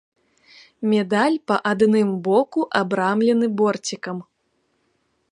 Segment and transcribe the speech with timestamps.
[0.93, 4.17] Медаль па адным боку абрамлены борцікам.